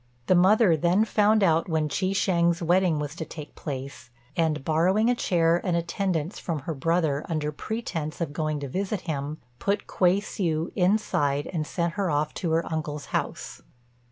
The 0.25 0.33
mother 0.33 0.75
then 0.75 1.05
found 1.05 1.43
out 1.43 1.69
when 1.69 1.87
Chi 1.87 2.09
shêng's 2.09 2.59
wedding 2.59 2.97
was 2.97 3.13
to 3.17 3.23
take 3.23 3.53
place; 3.53 4.09
and, 4.35 4.65
borrowing 4.65 5.11
a 5.11 5.15
chair 5.15 5.61
and 5.63 5.77
attendants 5.77 6.39
from 6.39 6.61
her 6.61 6.73
brother 6.73 7.23
under 7.29 7.51
pretence 7.51 8.19
of 8.19 8.33
going 8.33 8.59
to 8.61 8.67
visit 8.67 9.01
him, 9.01 9.37
put 9.59 9.85
Kuei 9.85 10.19
hsiu 10.19 10.71
inside 10.75 11.45
and 11.53 11.67
sent 11.67 11.93
her 11.93 12.09
off 12.09 12.33
to 12.33 12.49
her 12.49 12.65
uncle's 12.73 13.05
house. 13.13 13.61